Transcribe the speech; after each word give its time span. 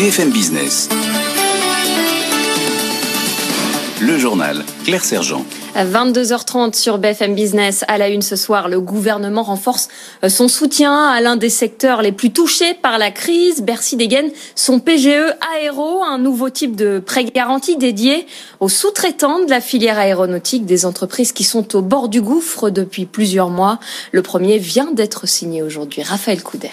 BFM 0.00 0.30
Business. 0.30 0.88
Le 4.00 4.16
journal 4.16 4.64
Claire 4.82 5.04
Sergent. 5.04 5.44
22h30 5.76 6.72
sur 6.72 6.96
BFM 6.96 7.34
Business. 7.34 7.84
À 7.86 7.98
la 7.98 8.08
une 8.08 8.22
ce 8.22 8.34
soir, 8.34 8.70
le 8.70 8.80
gouvernement 8.80 9.42
renforce 9.42 9.88
euh, 10.24 10.30
son 10.30 10.48
soutien 10.48 11.06
à 11.10 11.20
l'un 11.20 11.36
des 11.36 11.50
secteurs 11.50 12.00
les 12.00 12.12
plus 12.12 12.32
touchés 12.32 12.72
par 12.72 12.96
la 12.96 13.10
crise. 13.10 13.60
Bercy 13.60 13.96
dégaine 13.96 14.30
son 14.54 14.80
PGE 14.80 15.34
Aéro, 15.54 16.02
un 16.02 16.16
nouveau 16.16 16.48
type 16.48 16.76
de 16.76 16.98
prêt 16.98 17.24
garanti 17.24 17.76
dédié 17.76 18.26
aux 18.60 18.70
sous-traitants 18.70 19.44
de 19.44 19.50
la 19.50 19.60
filière 19.60 19.98
aéronautique 19.98 20.64
des 20.64 20.86
entreprises 20.86 21.32
qui 21.32 21.44
sont 21.44 21.76
au 21.76 21.82
bord 21.82 22.08
du 22.08 22.22
gouffre 22.22 22.70
depuis 22.70 23.04
plusieurs 23.04 23.50
mois. 23.50 23.78
Le 24.12 24.22
premier 24.22 24.56
vient 24.56 24.92
d'être 24.92 25.28
signé 25.28 25.62
aujourd'hui. 25.62 26.02
Raphaël 26.02 26.42
Couder. 26.42 26.70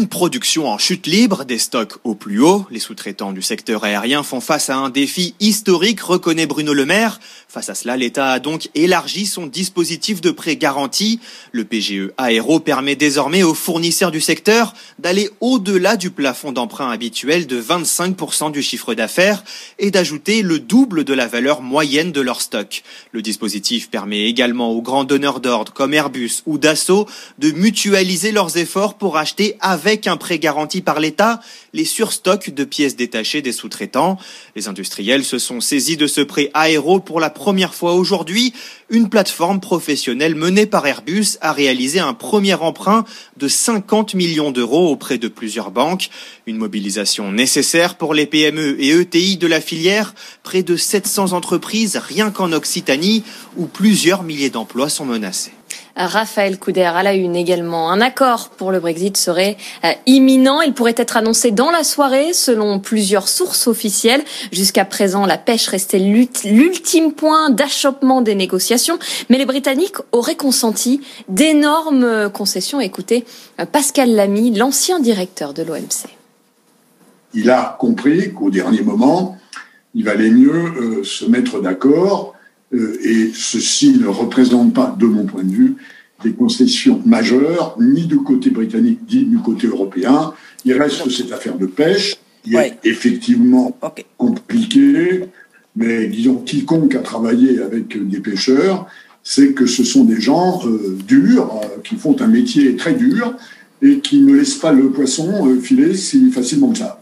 Une 0.00 0.08
production 0.08 0.66
en 0.66 0.78
chute 0.78 1.06
libre, 1.06 1.44
des 1.44 1.58
stocks 1.58 1.98
au 2.04 2.14
plus 2.14 2.40
haut. 2.40 2.64
Les 2.70 2.78
sous-traitants 2.78 3.32
du 3.32 3.42
secteur 3.42 3.84
aérien 3.84 4.22
font 4.22 4.40
face 4.40 4.70
à 4.70 4.76
un 4.76 4.88
défi 4.88 5.34
historique, 5.40 6.00
reconnaît 6.00 6.46
Bruno 6.46 6.72
Le 6.72 6.86
Maire. 6.86 7.20
Face 7.48 7.68
à 7.68 7.74
cela, 7.74 7.98
l'État 7.98 8.30
a 8.30 8.38
donc 8.38 8.70
élargi 8.74 9.26
son 9.26 9.46
dispositif 9.46 10.22
de 10.22 10.30
prêt 10.30 10.56
garanti. 10.56 11.20
Le 11.52 11.64
PGE 11.64 12.12
Aéro 12.16 12.60
permet 12.60 12.96
désormais 12.96 13.42
aux 13.42 13.52
fournisseurs 13.52 14.10
du 14.10 14.22
secteur 14.22 14.72
d'aller 14.98 15.28
au-delà 15.40 15.96
du 15.96 16.10
plafond 16.10 16.52
d'emprunt 16.52 16.90
habituel 16.90 17.46
de 17.46 17.60
25% 17.60 18.52
du 18.52 18.62
chiffre 18.62 18.94
d'affaires 18.94 19.44
et 19.78 19.90
d'ajouter 19.90 20.40
le 20.40 20.60
double 20.60 21.04
de 21.04 21.12
la 21.12 21.26
valeur 21.26 21.60
moyenne 21.60 22.10
de 22.10 22.22
leur 22.22 22.40
stock. 22.40 22.84
Le 23.12 23.20
dispositif 23.20 23.90
permet 23.90 24.22
également 24.22 24.70
aux 24.70 24.80
grands 24.80 25.04
donneurs 25.04 25.40
d'ordre 25.40 25.74
comme 25.74 25.92
Airbus 25.92 26.42
ou 26.46 26.56
Dassault 26.56 27.06
de 27.38 27.50
mutualiser 27.50 28.32
leurs 28.32 28.56
efforts 28.56 28.94
pour 28.94 29.18
acheter 29.18 29.58
avec 29.60 29.89
un 30.06 30.16
prêt 30.16 30.38
garanti 30.38 30.82
par 30.82 31.00
l'État 31.00 31.40
les 31.72 31.84
surstocks 31.84 32.50
de 32.50 32.64
pièces 32.64 32.96
détachées 32.96 33.42
des 33.42 33.52
sous-traitants. 33.52 34.18
Les 34.56 34.68
industriels 34.68 35.24
se 35.24 35.38
sont 35.38 35.60
saisis 35.60 35.96
de 35.96 36.06
ce 36.06 36.20
prêt 36.20 36.50
aéro 36.54 37.00
pour 37.00 37.20
la 37.20 37.30
première 37.30 37.74
fois 37.74 37.94
aujourd'hui. 37.94 38.52
Une 38.88 39.08
plateforme 39.08 39.60
professionnelle 39.60 40.34
menée 40.34 40.66
par 40.66 40.86
Airbus 40.86 41.38
a 41.40 41.52
réalisé 41.52 42.00
un 42.00 42.14
premier 42.14 42.54
emprunt 42.54 43.04
de 43.36 43.48
50 43.48 44.14
millions 44.14 44.50
d'euros 44.50 44.90
auprès 44.90 45.18
de 45.18 45.28
plusieurs 45.28 45.70
banques. 45.70 46.10
Une 46.46 46.56
mobilisation 46.56 47.32
nécessaire 47.32 47.96
pour 47.96 48.14
les 48.14 48.26
PME 48.26 48.80
et 48.82 48.90
ETI 48.90 49.36
de 49.36 49.46
la 49.46 49.60
filière. 49.60 50.14
Près 50.42 50.62
de 50.62 50.76
700 50.76 51.32
entreprises 51.32 51.96
rien 51.96 52.30
qu'en 52.30 52.52
Occitanie 52.52 53.24
où 53.56 53.66
plusieurs 53.66 54.22
milliers 54.22 54.50
d'emplois 54.50 54.88
sont 54.88 55.04
menacés. 55.04 55.52
Raphaël 56.06 56.58
Couder 56.58 56.82
à 56.82 57.02
la 57.02 57.14
une 57.14 57.36
également. 57.36 57.90
Un 57.90 58.00
accord 58.00 58.50
pour 58.50 58.72
le 58.72 58.80
Brexit 58.80 59.16
serait 59.16 59.56
euh, 59.84 59.92
imminent. 60.06 60.60
Il 60.60 60.72
pourrait 60.72 60.94
être 60.96 61.16
annoncé 61.16 61.50
dans 61.50 61.70
la 61.70 61.84
soirée 61.84 62.32
selon 62.32 62.78
plusieurs 62.78 63.28
sources 63.28 63.66
officielles. 63.66 64.22
Jusqu'à 64.52 64.84
présent, 64.84 65.26
la 65.26 65.38
pêche 65.38 65.68
restait 65.68 65.98
l'ultime 65.98 67.12
point 67.12 67.50
d'achoppement 67.50 68.20
des 68.20 68.34
négociations. 68.34 68.98
Mais 69.28 69.38
les 69.38 69.46
Britanniques 69.46 69.96
auraient 70.12 70.36
consenti 70.36 71.00
d'énormes 71.28 72.30
concessions. 72.30 72.80
Écoutez, 72.80 73.24
euh, 73.60 73.66
Pascal 73.66 74.14
Lamy, 74.14 74.54
l'ancien 74.56 75.00
directeur 75.00 75.54
de 75.54 75.62
l'OMC. 75.62 76.08
Il 77.34 77.50
a 77.50 77.76
compris 77.78 78.32
qu'au 78.34 78.50
dernier 78.50 78.82
moment, 78.82 79.38
il 79.94 80.04
valait 80.04 80.30
mieux 80.30 80.52
euh, 80.52 81.04
se 81.04 81.24
mettre 81.24 81.60
d'accord 81.60 82.29
euh, 82.29 82.29
et 82.72 83.30
ceci 83.34 83.98
ne 83.98 84.06
représente 84.06 84.74
pas, 84.74 84.94
de 84.98 85.06
mon 85.06 85.24
point 85.24 85.42
de 85.42 85.52
vue, 85.52 85.76
des 86.22 86.32
concessions 86.32 87.00
majeures, 87.04 87.76
ni 87.80 88.06
du 88.06 88.18
côté 88.18 88.50
britannique, 88.50 89.00
ni 89.10 89.24
du 89.24 89.38
côté 89.38 89.66
européen. 89.66 90.32
Il 90.64 90.74
reste 90.74 91.08
cette 91.10 91.32
affaire 91.32 91.56
de 91.56 91.66
pêche, 91.66 92.16
qui 92.44 92.56
est 92.56 92.78
effectivement 92.84 93.76
compliquée, 94.16 95.24
mais 95.76 96.06
disons, 96.08 96.36
quiconque 96.36 96.94
a 96.94 97.00
travaillé 97.00 97.60
avec 97.60 98.08
des 98.08 98.20
pêcheurs, 98.20 98.86
c'est 99.22 99.52
que 99.52 99.66
ce 99.66 99.84
sont 99.84 100.04
des 100.04 100.20
gens 100.20 100.60
euh, 100.66 100.96
durs, 101.06 101.50
euh, 101.62 101.80
qui 101.84 101.96
font 101.96 102.16
un 102.20 102.26
métier 102.26 102.74
très 102.76 102.94
dur, 102.94 103.34
et 103.82 104.00
qui 104.00 104.20
ne 104.20 104.34
laissent 104.34 104.56
pas 104.56 104.72
le 104.72 104.90
poisson 104.90 105.58
filer 105.60 105.94
si 105.94 106.30
facilement 106.30 106.70
que 106.70 106.78
ça. 106.78 107.00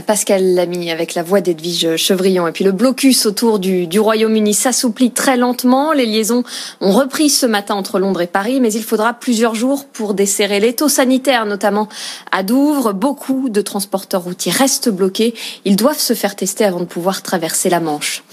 Pascal 0.00 0.54
Lamy 0.54 0.90
avec 0.90 1.14
la 1.14 1.22
voix 1.22 1.42
d'Edwige 1.42 1.96
Chevrillon. 1.96 2.46
Et 2.46 2.52
puis 2.52 2.64
le 2.64 2.72
blocus 2.72 3.26
autour 3.26 3.58
du, 3.58 3.86
Royaume-Uni 3.98 4.54
s'assouplit 4.54 5.10
très 5.10 5.36
lentement. 5.36 5.92
Les 5.92 6.06
liaisons 6.06 6.44
ont 6.80 6.92
repris 6.92 7.28
ce 7.28 7.44
matin 7.44 7.74
entre 7.74 7.98
Londres 7.98 8.22
et 8.22 8.26
Paris, 8.26 8.60
mais 8.60 8.72
il 8.72 8.82
faudra 8.82 9.12
plusieurs 9.12 9.54
jours 9.54 9.84
pour 9.84 10.14
desserrer 10.14 10.60
les 10.60 10.74
taux 10.74 10.88
sanitaires, 10.88 11.44
notamment 11.44 11.88
à 12.30 12.42
Douvres. 12.42 12.94
Beaucoup 12.94 13.50
de 13.50 13.60
transporteurs 13.60 14.22
routiers 14.22 14.52
restent 14.52 14.88
bloqués. 14.88 15.34
Ils 15.66 15.76
doivent 15.76 15.98
se 15.98 16.14
faire 16.14 16.36
tester 16.36 16.64
avant 16.64 16.80
de 16.80 16.86
pouvoir 16.86 17.22
traverser 17.22 17.68
la 17.68 17.80
Manche. 17.80 18.24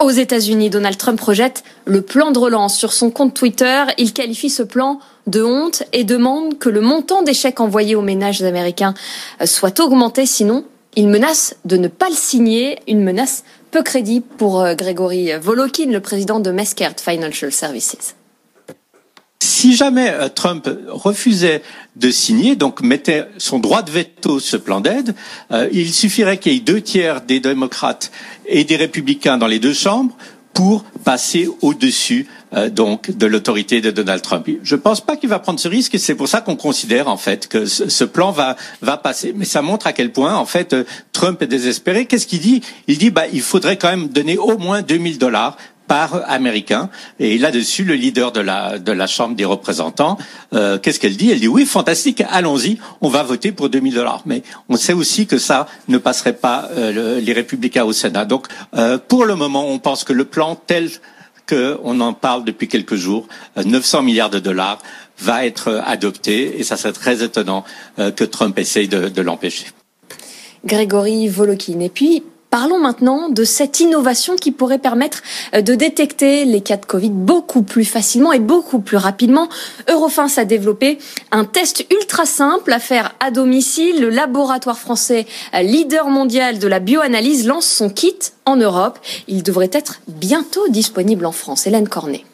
Aux 0.00 0.10
États-Unis, 0.10 0.70
Donald 0.70 0.96
Trump 0.96 1.18
projette 1.18 1.62
le 1.84 2.02
plan 2.02 2.32
de 2.32 2.38
relance 2.38 2.76
sur 2.76 2.92
son 2.92 3.10
compte 3.10 3.32
Twitter. 3.32 3.84
Il 3.96 4.12
qualifie 4.12 4.50
ce 4.50 4.64
plan 4.64 4.98
de 5.28 5.42
honte 5.42 5.84
et 5.92 6.02
demande 6.02 6.58
que 6.58 6.68
le 6.68 6.80
montant 6.80 7.22
des 7.22 7.34
chèques 7.34 7.60
envoyés 7.60 7.94
aux 7.94 8.02
ménages 8.02 8.42
américains 8.42 8.94
soit 9.44 9.78
augmenté, 9.80 10.26
sinon 10.26 10.64
il 10.96 11.08
menace 11.08 11.56
de 11.64 11.76
ne 11.76 11.88
pas 11.88 12.08
le 12.08 12.14
signer, 12.14 12.78
une 12.88 13.02
menace 13.02 13.44
peu 13.70 13.82
crédible 13.82 14.26
pour 14.38 14.60
euh, 14.60 14.74
Grégory 14.74 15.30
Volokin, 15.40 15.90
le 15.90 16.00
président 16.00 16.40
de 16.40 16.50
Meskert 16.50 16.94
Financial 16.98 17.52
Services. 17.52 18.16
Si 19.40 19.76
jamais 19.76 20.10
euh, 20.10 20.28
Trump 20.28 20.68
refusait 20.88 21.62
de 21.96 22.10
signer, 22.10 22.56
donc 22.56 22.80
mettait 22.80 23.26
son 23.36 23.58
droit 23.58 23.82
de 23.82 23.90
veto 23.90 24.40
ce 24.40 24.56
plan 24.56 24.80
d'aide, 24.80 25.14
euh, 25.52 25.68
il 25.72 25.92
suffirait 25.92 26.38
qu'il 26.38 26.52
y 26.52 26.56
ait 26.56 26.60
deux 26.60 26.80
tiers 26.80 27.20
des 27.20 27.40
démocrates 27.40 28.10
et 28.46 28.64
des 28.64 28.76
républicains 28.76 29.38
dans 29.38 29.46
les 29.46 29.58
deux 29.58 29.74
chambres 29.74 30.16
pour 30.56 30.84
passer 31.04 31.48
au-dessus 31.60 32.26
euh, 32.54 32.70
donc 32.70 33.10
de 33.10 33.26
l'autorité 33.26 33.82
de 33.82 33.90
Donald 33.90 34.22
Trump. 34.22 34.48
Je 34.62 34.74
ne 34.74 34.80
pense 34.80 35.02
pas 35.02 35.16
qu'il 35.16 35.28
va 35.28 35.38
prendre 35.38 35.60
ce 35.60 35.68
risque 35.68 35.94
et 35.94 35.98
c'est 35.98 36.14
pour 36.14 36.28
ça 36.28 36.40
qu'on 36.40 36.56
considère 36.56 37.08
en 37.08 37.18
fait 37.18 37.46
que 37.46 37.66
ce, 37.66 38.04
plan 38.04 38.30
va 38.32 38.56
va 38.80 38.96
passer. 38.96 39.34
Mais 39.36 39.44
ça 39.44 39.60
montre 39.60 39.86
à 39.86 39.92
quel 39.92 40.12
point 40.12 40.34
en 40.34 40.46
fait 40.46 40.72
euh, 40.72 40.84
Trump 41.12 41.42
est 41.42 41.46
désespéré. 41.46 42.06
Qu'est-ce 42.06 42.26
qu'il 42.26 42.40
dit? 42.40 42.62
Il 42.88 42.96
dit 42.96 43.10
bah 43.10 43.24
il 43.30 43.42
faudrait 43.42 43.76
quand 43.76 43.90
même 43.90 44.08
donner 44.08 44.38
au 44.38 44.56
moins 44.56 44.80
2000 44.80 45.18
dollars 45.18 45.58
par 45.86 46.28
américain. 46.30 46.90
Et 47.18 47.38
là-dessus, 47.38 47.84
le 47.84 47.94
leader 47.94 48.32
de 48.32 48.40
la, 48.40 48.78
de 48.78 48.92
la 48.92 49.06
Chambre 49.06 49.34
des 49.34 49.44
représentants, 49.44 50.18
euh, 50.54 50.78
qu'est-ce 50.78 51.00
qu'elle 51.00 51.16
dit? 51.16 51.30
Elle 51.30 51.40
dit 51.40 51.48
oui, 51.48 51.66
fantastique, 51.66 52.22
allons-y, 52.30 52.78
on 53.00 53.08
va 53.08 53.22
voter 53.22 53.52
pour 53.52 53.68
2000 53.68 53.94
dollars. 53.94 54.22
Mais 54.26 54.42
on 54.68 54.76
sait 54.76 54.92
aussi 54.92 55.26
que 55.26 55.38
ça 55.38 55.66
ne 55.88 55.98
passerait 55.98 56.34
pas 56.34 56.68
euh, 56.72 57.20
les 57.20 57.32
républicains 57.32 57.84
au 57.84 57.92
Sénat. 57.92 58.24
Donc, 58.24 58.46
euh, 58.76 58.98
pour 58.98 59.24
le 59.24 59.34
moment, 59.34 59.68
on 59.68 59.78
pense 59.78 60.04
que 60.04 60.12
le 60.12 60.24
plan 60.24 60.54
tel 60.54 60.90
qu'on 61.48 62.00
en 62.00 62.12
parle 62.12 62.44
depuis 62.44 62.66
quelques 62.66 62.96
jours, 62.96 63.28
900 63.64 64.02
milliards 64.02 64.30
de 64.30 64.40
dollars, 64.40 64.78
va 65.20 65.46
être 65.46 65.80
adopté. 65.86 66.58
Et 66.58 66.64
ça 66.64 66.76
serait 66.76 66.92
très 66.92 67.22
étonnant 67.22 67.64
que 67.96 68.24
Trump 68.24 68.58
essaye 68.58 68.88
de, 68.88 69.08
de 69.08 69.22
l'empêcher. 69.22 69.66
Grégory 70.64 71.28
Volokin. 71.28 71.78
Et 71.78 71.88
puis, 71.88 72.24
Parlons 72.56 72.78
maintenant 72.78 73.28
de 73.28 73.44
cette 73.44 73.80
innovation 73.80 74.34
qui 74.34 74.50
pourrait 74.50 74.78
permettre 74.78 75.22
euh, 75.54 75.60
de 75.60 75.74
détecter 75.74 76.46
les 76.46 76.62
cas 76.62 76.78
de 76.78 76.86
Covid 76.86 77.10
beaucoup 77.10 77.60
plus 77.60 77.84
facilement 77.84 78.32
et 78.32 78.38
beaucoup 78.38 78.78
plus 78.78 78.96
rapidement. 78.96 79.50
Eurofins 79.90 80.28
a 80.38 80.46
développé 80.46 80.96
un 81.32 81.44
test 81.44 81.84
ultra 81.90 82.24
simple 82.24 82.72
à 82.72 82.78
faire 82.78 83.14
à 83.20 83.30
domicile. 83.30 84.00
Le 84.00 84.08
laboratoire 84.08 84.78
français 84.78 85.26
euh, 85.54 85.60
leader 85.60 86.08
mondial 86.08 86.58
de 86.58 86.66
la 86.66 86.78
bioanalyse 86.78 87.46
lance 87.46 87.66
son 87.66 87.90
kit 87.90 88.16
en 88.46 88.56
Europe. 88.56 88.98
Il 89.28 89.42
devrait 89.42 89.68
être 89.74 90.00
bientôt 90.08 90.66
disponible 90.68 91.26
en 91.26 91.32
France. 91.32 91.66
Hélène 91.66 91.90
Cornet. 91.90 92.24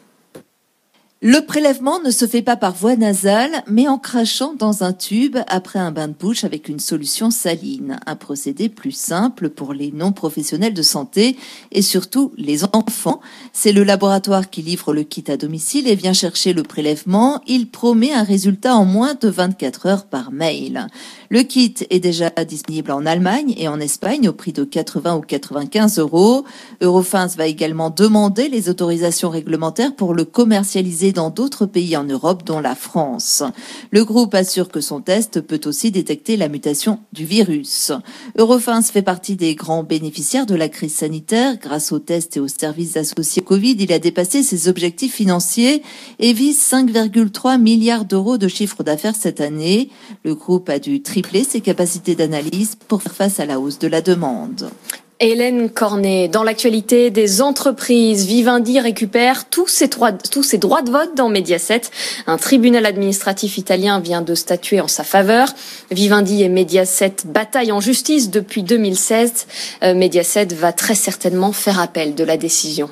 Le 1.25 1.39
prélèvement 1.39 2.01
ne 2.01 2.11
se 2.11 2.27
fait 2.27 2.41
pas 2.41 2.57
par 2.57 2.73
voie 2.73 2.97
nasale, 2.97 3.63
mais 3.65 3.87
en 3.87 3.97
crachant 3.97 4.55
dans 4.55 4.83
un 4.83 4.91
tube 4.91 5.37
après 5.47 5.79
un 5.79 5.89
bain 5.89 6.09
de 6.09 6.13
bouche 6.13 6.43
avec 6.43 6.67
une 6.67 6.81
solution 6.81 7.31
saline. 7.31 7.97
Un 8.05 8.17
procédé 8.17 8.67
plus 8.67 8.91
simple 8.91 9.49
pour 9.49 9.71
les 9.73 9.93
non-professionnels 9.93 10.73
de 10.73 10.81
santé 10.81 11.37
et 11.71 11.81
surtout 11.81 12.33
les 12.35 12.65
enfants. 12.65 13.21
C'est 13.53 13.71
le 13.71 13.85
laboratoire 13.85 14.49
qui 14.49 14.63
livre 14.63 14.93
le 14.93 15.03
kit 15.03 15.23
à 15.29 15.37
domicile 15.37 15.87
et 15.87 15.95
vient 15.95 16.11
chercher 16.11 16.51
le 16.51 16.63
prélèvement. 16.63 17.39
Il 17.47 17.69
promet 17.69 18.11
un 18.11 18.23
résultat 18.23 18.75
en 18.75 18.83
moins 18.83 19.13
de 19.13 19.29
24 19.29 19.85
heures 19.85 20.05
par 20.07 20.29
mail. 20.33 20.87
Le 21.29 21.43
kit 21.43 21.73
est 21.89 22.01
déjà 22.01 22.31
disponible 22.45 22.91
en 22.91 23.05
Allemagne 23.05 23.55
et 23.57 23.69
en 23.69 23.79
Espagne 23.79 24.27
au 24.27 24.33
prix 24.33 24.51
de 24.51 24.65
80 24.65 25.15
ou 25.15 25.21
95 25.21 25.99
euros. 25.99 26.43
Eurofins 26.81 27.27
va 27.27 27.47
également 27.47 27.89
demander 27.91 28.49
les 28.49 28.67
autorisations 28.67 29.29
réglementaires 29.29 29.95
pour 29.95 30.13
le 30.13 30.25
commercialiser 30.25 31.12
dans 31.13 31.29
d'autres 31.29 31.65
pays 31.65 31.95
en 31.95 32.03
Europe, 32.03 32.43
dont 32.45 32.59
la 32.59 32.75
France. 32.75 33.43
Le 33.91 34.03
groupe 34.03 34.35
assure 34.35 34.69
que 34.69 34.81
son 34.81 34.99
test 34.99 35.39
peut 35.39 35.61
aussi 35.65 35.91
détecter 35.91 36.35
la 36.35 36.49
mutation 36.49 36.99
du 37.13 37.23
virus. 37.25 37.91
Eurofins 38.37 38.81
fait 38.81 39.01
partie 39.01 39.35
des 39.35 39.55
grands 39.55 39.83
bénéficiaires 39.83 40.45
de 40.45 40.55
la 40.55 40.67
crise 40.67 40.95
sanitaire. 40.95 41.57
Grâce 41.57 41.91
aux 41.91 41.99
tests 41.99 42.37
et 42.37 42.39
aux 42.39 42.47
services 42.47 42.97
associés 42.97 43.41
Covid, 43.41 43.77
il 43.79 43.93
a 43.93 43.99
dépassé 43.99 44.43
ses 44.43 44.67
objectifs 44.67 45.13
financiers 45.13 45.83
et 46.19 46.33
vise 46.33 46.59
5,3 46.59 47.59
milliards 47.59 48.05
d'euros 48.05 48.37
de 48.37 48.47
chiffre 48.47 48.83
d'affaires 48.83 49.15
cette 49.15 49.39
année. 49.39 49.89
Le 50.25 50.35
groupe 50.35 50.69
a 50.69 50.79
dû 50.79 51.01
tripler 51.01 51.43
ses 51.43 51.61
capacités 51.61 52.15
d'analyse 52.15 52.75
pour 52.87 53.01
faire 53.01 53.13
face 53.13 53.39
à 53.39 53.45
la 53.45 53.59
hausse 53.59 53.79
de 53.79 53.87
la 53.87 54.01
demande. 54.01 54.69
Hélène 55.23 55.69
Cornet, 55.69 56.27
dans 56.27 56.43
l'actualité 56.43 57.09
des 57.09 57.41
entreprises, 57.41 58.25
Vivendi 58.25 58.81
récupère 58.81 59.45
tous 59.45 59.69
ses, 59.69 59.87
droits, 59.87 60.11
de 60.11 60.91
vote 60.91 61.15
dans 61.15 61.29
Mediaset. 61.29 61.83
Un 62.27 62.35
tribunal 62.35 62.85
administratif 62.85 63.57
italien 63.57 64.01
vient 64.01 64.21
de 64.21 64.35
statuer 64.35 64.81
en 64.81 64.89
sa 64.89 65.05
faveur. 65.05 65.47
Vivendi 65.91 66.43
et 66.43 66.49
Mediaset 66.49 67.15
bataillent 67.23 67.71
en 67.71 67.79
justice 67.79 68.31
depuis 68.31 68.63
2016. 68.63 69.47
Euh, 69.83 69.93
Mediaset 69.93 70.47
va 70.55 70.73
très 70.73 70.95
certainement 70.95 71.53
faire 71.53 71.79
appel 71.79 72.15
de 72.15 72.25
la 72.25 72.35
décision. 72.35 72.89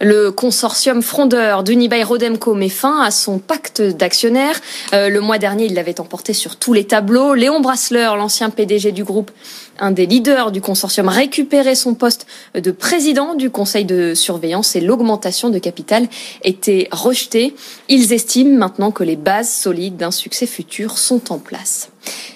Le 0.00 0.30
consortium 0.30 1.02
frondeur 1.02 1.64
d'Unibail 1.64 2.04
Rodemco 2.04 2.54
met 2.54 2.68
fin 2.68 3.02
à 3.02 3.10
son 3.10 3.40
pacte 3.40 3.82
d'actionnaires. 3.82 4.60
Euh, 4.94 5.08
le 5.08 5.20
mois 5.20 5.38
dernier, 5.38 5.66
il 5.66 5.74
l'avait 5.74 6.00
emporté 6.00 6.32
sur 6.32 6.54
tous 6.54 6.72
les 6.72 6.84
tableaux. 6.84 7.34
Léon 7.34 7.58
Brassler, 7.58 8.08
l'ancien 8.16 8.50
PDG 8.50 8.92
du 8.92 9.02
groupe, 9.02 9.32
un 9.78 9.90
des 9.90 10.06
leaders 10.06 10.52
du 10.52 10.60
consortium, 10.60 11.08
récupérait 11.08 11.74
son 11.74 11.94
poste 11.94 12.26
de 12.54 12.70
président 12.70 13.34
du 13.34 13.50
conseil 13.50 13.84
de 13.84 14.14
surveillance 14.14 14.76
et 14.76 14.80
l'augmentation 14.80 15.50
de 15.50 15.58
capital 15.58 16.08
était 16.42 16.88
rejetée. 16.90 17.54
Ils 17.88 18.12
estiment 18.12 18.56
maintenant 18.56 18.90
que 18.90 19.04
les 19.04 19.16
bases 19.16 19.52
solides 19.52 19.96
d'un 19.96 20.10
succès 20.10 20.46
futur 20.46 20.98
sont 20.98 21.32
en 21.32 21.38
place. 21.38 21.90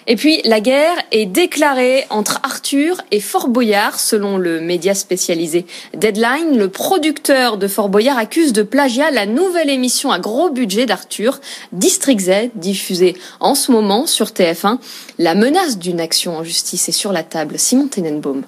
Et 0.07 0.17
puis, 0.17 0.41
la 0.45 0.61
guerre 0.61 0.97
est 1.13 1.27
déclarée 1.27 2.05
entre 2.11 2.41
Arthur 2.43 3.01
et 3.11 3.21
Fort 3.21 3.49
Boyard, 3.49 4.01
selon 4.01 4.37
le 4.37 4.61
média 4.61 4.95
spécialisé 4.95 5.67
Deadline. 5.95 6.57
Le 6.59 6.69
producteur 6.69 7.57
de 7.57 7.69
Fort 7.69 7.89
Boyard 7.89 8.19
accuse 8.19 8.53
de 8.53 8.63
plagiat 8.63 9.11
la 9.11 9.27
nouvelle 9.27 9.71
émission 9.71 10.11
à 10.11 10.19
gros 10.19 10.51
budget 10.51 10.87
d'Arthur, 10.87 11.41
District 11.73 12.21
Z, 12.21 12.31
diffusée 12.55 13.17
en 13.41 13.55
ce 13.55 13.71
moment 13.71 14.07
sur 14.07 14.29
TF1. 14.29 14.79
La 15.19 15.35
menace 15.35 15.79
d'une 15.79 16.01
action 16.01 16.37
en 16.37 16.45
justice 16.45 16.89
est 16.89 16.93
sur 16.93 17.13
la 17.13 17.23
table. 17.23 17.59
Simon 17.59 17.89
Tenenbaum. 17.89 18.43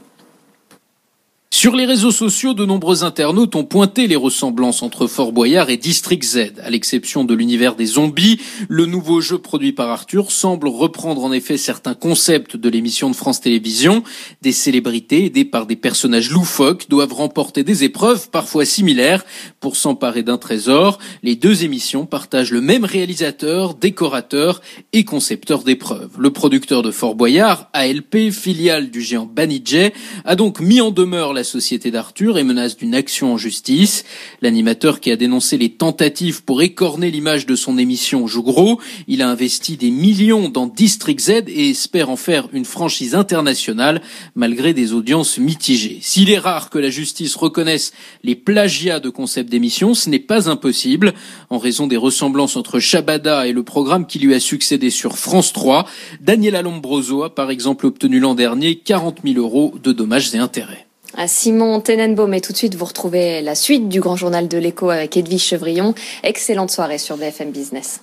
Sur 1.64 1.76
les 1.76 1.87
réseaux 1.87 2.11
sociaux, 2.11 2.52
de 2.52 2.66
nombreux 2.66 3.05
internautes 3.05 3.56
ont 3.56 3.64
pointé 3.64 4.06
les 4.06 4.16
ressemblances 4.16 4.82
entre 4.82 5.06
Fort 5.06 5.32
Boyard 5.32 5.70
et 5.70 5.78
District 5.78 6.22
Z. 6.22 6.52
À 6.62 6.69
l'exception 6.69 7.25
de 7.25 7.32
l'univers 7.32 7.75
des 7.75 7.87
zombies, 7.87 8.38
le 8.69 8.84
nouveau 8.84 9.22
jeu 9.22 9.38
produit 9.38 9.72
par 9.72 9.88
Arthur 9.88 10.31
semble 10.31 10.69
reprendre 10.69 11.25
en 11.25 11.32
effet 11.32 11.56
certains 11.56 11.94
concepts 11.94 12.58
de 12.58 12.69
l'émission 12.69 13.08
de 13.08 13.16
France 13.16 13.40
Télévisions. 13.40 14.02
Des 14.43 14.52
célébrités 14.52 15.25
aidées 15.25 15.46
par 15.46 15.64
des 15.64 15.76
personnages 15.76 16.31
loufoques 16.31 16.90
doivent 16.90 17.14
remporter 17.14 17.64
des 17.64 17.82
épreuves 17.82 18.28
parfois 18.28 18.66
similaires 18.66 19.25
pour 19.61 19.76
s'emparer 19.76 20.22
d'un 20.22 20.37
trésor. 20.37 20.99
Les 21.22 21.34
deux 21.34 21.64
émissions 21.64 22.05
partagent 22.05 22.52
le 22.52 22.61
même 22.61 22.84
réalisateur, 22.84 23.75
décorateur 23.75 24.61
et 24.93 25.06
concepteur 25.06 25.62
d'épreuves. 25.62 26.11
Le 26.19 26.28
producteur 26.28 26.82
de 26.82 26.90
Fort 26.90 27.14
Boyard, 27.14 27.70
ALP, 27.72 28.31
filiale 28.31 28.90
du 28.90 29.00
géant 29.00 29.25
Banijay, 29.25 29.94
a 30.26 30.37
donc 30.37 30.61
mis 30.61 30.82
en 30.82 30.90
demeure 30.90 31.32
société 31.55 31.93
d'Arthur 31.93 32.37
et 32.37 32.43
menace 32.43 32.77
d'une 32.77 32.97
action 32.97 33.33
en 33.33 33.39
justice. 33.39 34.05
L'animateur 34.43 34.99
qui 34.99 35.12
a 35.12 35.17
dénoncé 35.17 35.56
les 35.56 35.69
tentatives 35.69 36.43
pour 36.43 36.62
écorner 36.62 37.12
l'image 37.12 37.47
de 37.47 37.55
son 37.55 37.79
émission 37.79 38.27
joue 38.27 38.43
gros. 38.43 38.81
Il 39.06 39.23
a 39.23 39.29
investi 39.29 39.77
des 39.77 39.93
millions 39.93 40.49
dans 40.49 40.67
District 40.67 41.21
Z 41.21 41.45
et 41.47 41.71
espère 41.71 42.11
en 42.11 42.17
faire 42.17 42.49
une 42.53 42.65
franchise 42.65 43.15
internationale 43.15 44.03
malgré 44.35 44.75
des 44.75 44.93
audiences 44.93 45.39
mitigées. 45.39 45.99
S'il 46.01 46.29
est 46.31 46.39
rare 46.39 46.71
que 46.71 46.79
la 46.79 46.91
justice 46.91 47.37
reconnaisse 47.37 47.93
les 48.25 48.35
plagiats 48.35 48.99
de 48.99 49.11
concepts 49.11 49.49
d'émission, 49.49 49.95
ce 49.95 50.11
n'est 50.11 50.19
pas 50.19 50.50
impossible 50.50 51.15
en 51.50 51.59
raison 51.59 51.87
des 51.87 51.97
ressemblances 51.97 52.57
entre 52.57 52.81
Shabada 52.81 53.47
et 53.47 53.53
le 53.53 53.62
programme 53.62 54.09
qui 54.09 54.19
lui 54.19 54.35
a 54.35 54.41
succédé 54.41 54.91
sur 54.91 55.19
France 55.19 55.53
3. 55.53 55.87
Daniela 56.21 56.62
Lombroso 56.62 57.23
a 57.23 57.33
par 57.33 57.53
exemple 57.53 57.87
obtenu 57.87 58.19
l'an 58.19 58.35
dernier 58.35 58.75
40 58.75 59.21
000 59.25 59.39
euros 59.39 59.75
de 59.81 59.93
dommages 59.93 60.35
et 60.35 60.39
intérêts 60.39 60.89
à 61.16 61.28
Simon 61.28 61.81
Tenenbaum. 61.81 62.32
Et 62.34 62.40
tout 62.40 62.52
de 62.52 62.56
suite, 62.56 62.75
vous 62.75 62.84
retrouvez 62.84 63.43
la 63.43 63.55
suite 63.55 63.88
du 63.88 64.00
Grand 64.00 64.16
Journal 64.16 64.49
de 64.49 64.58
l'écho 64.58 64.90
avec 64.90 65.16
Edwige 65.16 65.44
Chevrillon. 65.44 65.94
Excellente 66.22 66.70
soirée 66.70 66.99
sur 66.99 67.16
BFM 67.16 67.50
Business. 67.50 68.00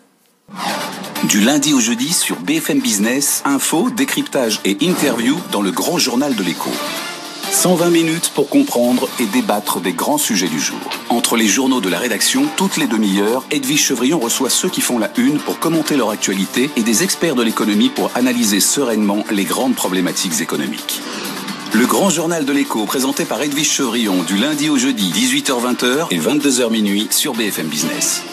Du 1.27 1.39
lundi 1.39 1.73
au 1.73 1.79
jeudi 1.79 2.11
sur 2.11 2.35
BFM 2.37 2.79
Business, 2.79 3.41
info, 3.45 3.89
décryptage 3.89 4.59
et 4.65 4.77
interview 4.81 5.37
dans 5.51 5.61
le 5.61 5.71
Grand 5.71 5.97
Journal 5.97 6.35
de 6.35 6.43
l'écho. 6.43 6.71
120 7.51 7.89
minutes 7.89 8.31
pour 8.33 8.49
comprendre 8.49 9.09
et 9.19 9.25
débattre 9.25 9.81
des 9.81 9.91
grands 9.91 10.17
sujets 10.17 10.47
du 10.47 10.59
jour. 10.59 10.79
Entre 11.09 11.35
les 11.35 11.47
journaux 11.47 11.81
de 11.81 11.89
la 11.89 11.99
rédaction, 11.99 12.45
toutes 12.55 12.77
les 12.77 12.87
demi-heures, 12.87 13.43
Edwige 13.51 13.83
Chevrillon 13.83 14.19
reçoit 14.19 14.49
ceux 14.49 14.69
qui 14.69 14.79
font 14.79 14.97
la 14.97 15.11
une 15.17 15.37
pour 15.37 15.59
commenter 15.59 15.97
leur 15.97 16.09
actualité 16.09 16.69
et 16.77 16.81
des 16.81 17.03
experts 17.03 17.35
de 17.35 17.43
l'économie 17.43 17.89
pour 17.89 18.09
analyser 18.15 18.61
sereinement 18.61 19.25
les 19.31 19.43
grandes 19.43 19.75
problématiques 19.75 20.39
économiques. 20.39 21.01
Le 21.73 21.85
grand 21.85 22.09
journal 22.09 22.43
de 22.43 22.51
l'écho, 22.51 22.85
présenté 22.85 23.23
par 23.23 23.41
Edwige 23.41 23.71
Chevrillon, 23.71 24.23
du 24.23 24.35
lundi 24.35 24.69
au 24.69 24.77
jeudi, 24.77 25.09
18h-20h 25.09 26.07
et 26.11 26.19
22h 26.19 26.69
minuit 26.69 27.07
sur 27.11 27.33
BFM 27.33 27.67
Business. 27.67 28.23